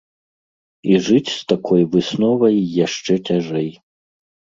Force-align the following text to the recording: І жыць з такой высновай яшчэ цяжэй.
І 0.93 0.95
жыць 1.07 1.31
з 1.33 1.35
такой 1.53 1.81
высновай 1.93 2.55
яшчэ 2.85 3.13
цяжэй. 3.29 3.69